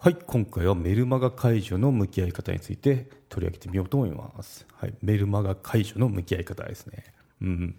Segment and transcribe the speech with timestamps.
[0.00, 4.64] はい、今回はメルマガ解除の向き合い方について取り上げてみようと思います。
[4.74, 7.02] はい、メルマガ解除の向き合い方ですね。
[7.42, 7.74] うん。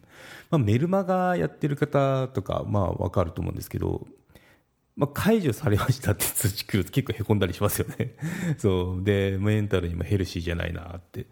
[0.51, 4.05] まあ、メルマガやってる方とか、まあ、わかると思うんですけど、
[4.97, 8.13] まあ、解除されましたって通知来ると結構へこんだりしますよね。
[8.59, 9.03] そう。
[9.05, 11.25] で、メンタルにもヘルシーじゃないなって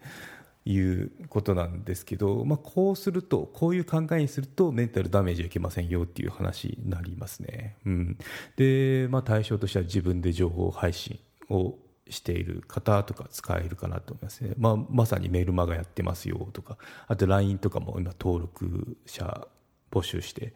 [0.70, 7.76] いうことなんですけど、まあ、こうすると、こういう考えにするとメンタルダメージはいけませんよっていう話になりますね。
[7.86, 8.18] うん。
[8.56, 11.74] で、まあ、対象としては自分で情報配信を
[12.10, 14.52] している方とか使えるかなと思いますね。
[14.58, 16.76] まあ、まさにメルマガやってますよとか、
[17.06, 19.48] あと LINE とかも今登録者
[19.90, 20.52] 募集して、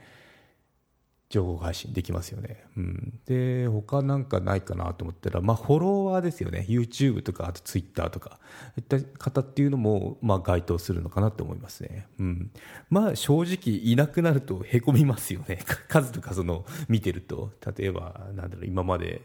[1.33, 2.63] 情報配信できますよね。
[2.77, 6.67] うん、で、他なんかないかなと思ったら、まあ、フォロワーですよね。
[6.69, 8.39] YouTube とか、あと Twitter とか、
[8.77, 12.07] いった方っていうのも、まあ、該当するのかなと思いますね。
[12.19, 12.51] うん。
[12.91, 15.61] まあ、正直、いなくなるとへこみますよね。
[15.89, 17.51] 数とか、その、見てると。
[17.79, 19.23] 例えば、なんだろう、今まで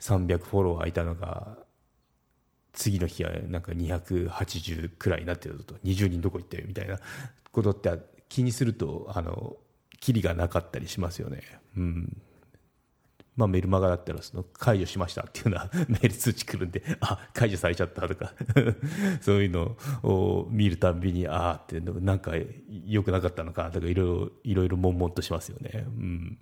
[0.00, 1.58] 300フォロワーいたのが、
[2.72, 6.98] 次の日はなんか280くらいになってると、20人どこ行ったよみたいな
[7.52, 7.92] ことって
[8.28, 9.56] 気にすると、あの、
[10.06, 11.42] キリがなかったりしますよね。
[11.76, 12.22] うん。
[13.34, 18.32] まあメルマガだったらその解除しましたっていうような メール通知来るんで、あ、解除されちゃったとか、
[19.20, 22.34] そういうのを見るたびに、ああって、なんか
[22.86, 25.84] 良くなかったのかとかいろいろ、いろ悶々としますよね。
[25.88, 26.38] うん。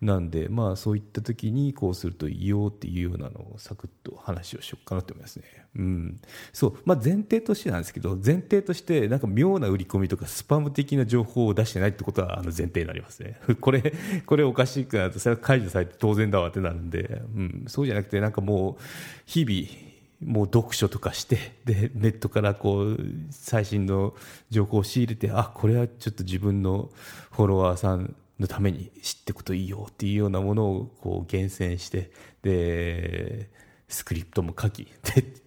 [0.00, 5.61] なんで、まあそういった時にこうするといいよっていうようなのをサクッと話をしようかなと思いますね。
[5.76, 6.20] うん。
[6.52, 6.78] そう。
[6.84, 13.38] まあ前提としてなんですけど、前提としてなんか妙な売り込みとかスパム的な情報を出してないってことはあの前提になりますね。
[13.60, 13.94] これ、
[14.26, 17.64] これおかしくなると、それは解除されて当然だわってなるんで、うん。
[17.68, 18.82] そうじゃなくてなんかもう
[19.24, 19.92] 日々、
[20.24, 22.98] もう読書とかしてでネットからこう
[23.30, 24.14] 最新の
[24.50, 26.90] 情報を仕入れてあこれはちょっと自分の
[27.32, 32.10] フォロワーさんのために知っておくといいよっていうようなものをこう厳選して
[32.42, 33.50] で
[33.88, 35.34] スクリプトも書きで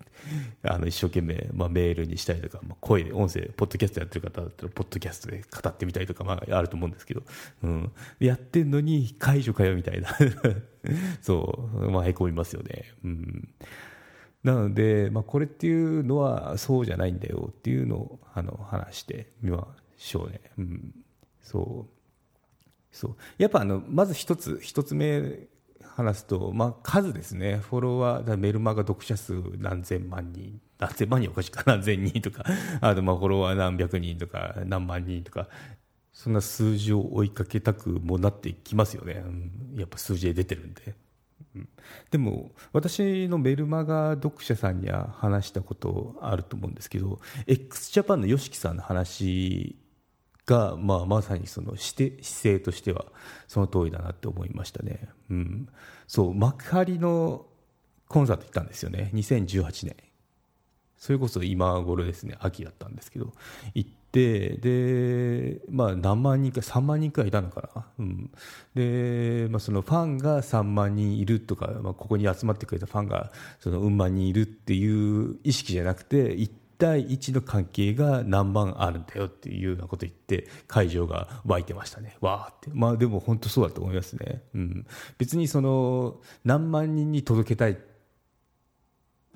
[0.64, 7.22] あの一生懸命、まあ、メールにしたりとか、まあ、声で音声ポッドキャストやってる方だったらポッドキャストで語ってみたりとか、まあ、あると思うんですけど、
[7.64, 10.10] うん、やってんのに解除かよみたいな。
[11.22, 12.94] そう、まあ、へこみますよね。
[13.04, 13.50] うん。
[14.44, 20.42] なので、まあ、これっていうのはそうじゃないんだよっていうのをあの話してみましょうね。
[20.58, 20.96] うん、
[21.42, 21.96] そう。
[22.92, 23.16] そう。
[23.38, 25.48] やっぱあのまず一つ一つ目
[25.96, 32.44] 話すと、まあ、数ですね、フォロワー、メルマガ読者数何千万人、何千万人おかしいか、 何千人とか、
[32.82, 35.48] あとまあフォロワー何百人とか、何万人とか、
[36.14, 40.96] そんな数字を追いかけたくもなってきますよね、うん、やっぱ数字で出てるんで。
[42.12, 49.78] でも私のメルマガ読者さんには話したことあると思うんですけど x ジャパンの YOSHIKI さんの話
[50.46, 53.06] が、まあ、まさにそのして姿勢としては
[53.48, 55.70] その通りだなって思いましたね、うん、
[56.08, 57.46] そう幕張の
[58.08, 59.12] コンサート行ったんですよね。
[59.14, 59.96] 2018年。
[60.98, 62.38] それこそ今頃ですね。
[62.40, 63.34] 秋だったんですけど。
[63.74, 68.32] 行ってで、まあ、何万人か3万人くらいいたのかな、うん。
[68.74, 82.18] でまあ、そのファンが3万人いるとか、まあ、ここに集まってくれたファンがそのうん万人いるっていう意識じゃなくて1対1の関係が何万あるんだよっていうようなこと言って会場が湧いてましたね。
[82.22, 84.88] わーって、まあ、でも本当そうだと思いますね、うん、
[85.18, 87.78] 別にその何万人に届けたい。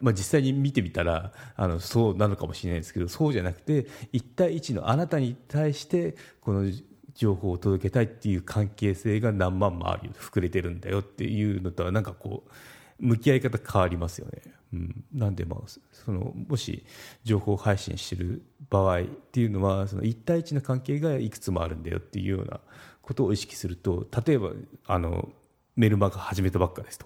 [0.02, 6.72] まあ、実際に見てみたらあのそうなのかもしれないですけどそうじゃなくて1対1のあなたに対してこの
[7.16, 12.52] 情報を届けたいっていう関係性が何万もあるよ膨れてるんだよっていうのとはなんかこう
[13.00, 14.42] 向き合い方変わりますよね、
[14.74, 15.60] うん、なんでまあ
[15.92, 16.86] そのもし
[17.24, 22.60] 情報配信してる場合っていうのはその1対1の関係がいくつもあるんだよっていうような
[23.02, 24.52] ことを意識すると例えば
[24.86, 25.30] あの
[25.76, 27.06] メルマガ始めたばっかですと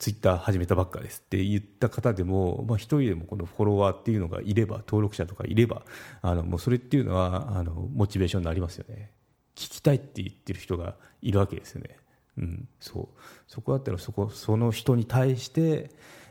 [0.00, 5.82] ツイッター始めたばっかですって言った方でも、まあ、一人でもこのフォロワーっていうのがいれば、登録者とかいれば、
[6.22, 9.10] あのもうそれっていうのはあのモチベーションになりますよね。
[9.54, 11.98] 聞きたいって言ってる人がいるわけですよね。
[12.40, 13.08] うん、そう。
[13.46, 15.90] そこだったらそこその人に対して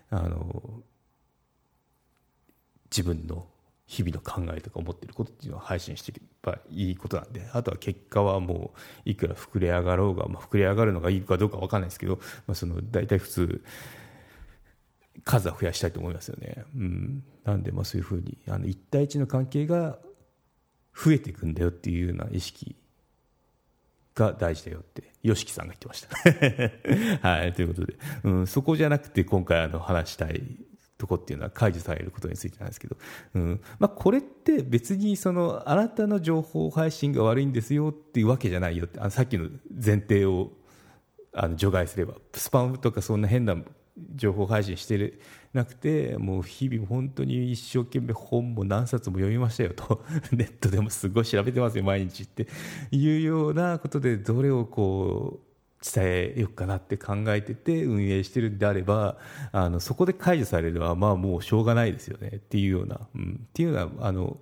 [0.10, 0.82] あの
[2.90, 3.46] 自分の
[3.86, 8.72] 日々の考えとか思ってることっていうのを配信していけばいいことなんであとは結果はも
[9.06, 13.64] ういくら膨れ上がろうが、まあ、膨れ上がるのがいいかどうか分かんないですけど、まあ、その大体普通
[15.24, 19.98] 数は増やしたいと思いますよね、うん、なんでまあそういうふうにあの1対1の関係が
[20.96, 22.76] 増えていくんだよっていうような意識
[24.19, 26.01] が大事だよってよしきさんが言ってまし
[27.21, 27.21] た。
[27.27, 30.44] はい、ということで、うん、そこじゃなくて今回あの話したい
[30.98, 32.98] とこっていうのは解除されることについてなんですけど、
[33.33, 40.51] うんまあ、これって別にそのあなたの情報配信が悪いんですよっていうわけじゃないよってあのさっきの前提を
[41.33, 43.56] あの除外すればスパムとかそんな変な
[44.16, 45.19] 情報配信して
[45.54, 52.48] なくてもう日々本当に一生懸命本も何冊も読みましたよと ネットでもすごい調べてますよ毎日って
[52.92, 55.50] いうようなことでどれをこう
[55.81, 59.18] 伝えようかなって考えてて運営してるんであれば
[59.51, 64.38] あのそこで解除されるのはまあもうしょうがないですよねっていうような、うん、っていうのはあの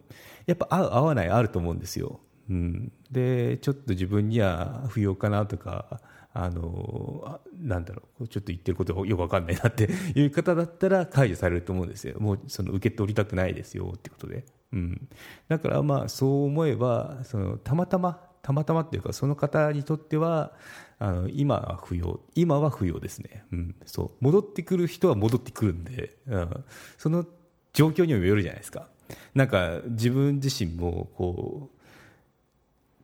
[0.47, 2.19] やっぱ合う合わないあると思うんですよ。
[2.49, 5.99] うん、でちょっと自分には不要かなとか
[6.39, 12.19] あのなんだろうちょっと言ってることがよく分かんないなって いう方だったら解除されると思うんですよ。
[12.19, 15.09] もうその受け取りたくないですよってことで、うん、
[15.47, 20.53] だからまあそう思えばそのたまたまたまたまっていうかその方にとっては
[20.99, 24.23] あの今は不要今は不要ですね、うん、そう。
[24.23, 26.63] 戻ってくる人は戻ってくるんで、うん、
[26.99, 27.25] その
[27.73, 28.89] 状況にもよるじゃないですか。
[29.33, 31.76] なんか自分自身もこう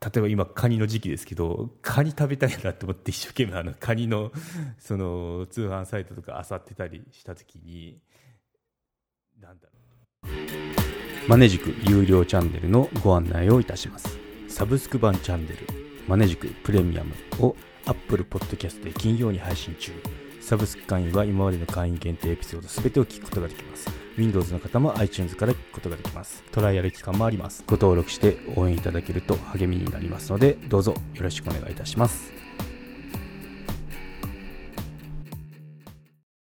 [0.03, 4.31] 例えば今カニの時期ですけどカニ食べたいなと思って一生懸命あのカニの
[4.77, 7.99] その通販サイトとか漁ってたりした時に
[9.39, 14.17] なんだろうマネジク有料チャンネルのご案内をいたします
[14.49, 17.55] サブスク版チャンネルマネジクプレミアムを
[17.85, 19.91] Apple Podcast で金曜に配信中。
[20.41, 24.02] サブスク会員は今までの会員限定エピソード全てを聞くことができます。
[24.17, 26.43] Windows の方も iTunes から聞くことができます。
[26.51, 27.63] トライアル期間もあります。
[27.67, 32.42] ご登録して応援いただけると励みになりますので、どうぞよろしくお願いいたします。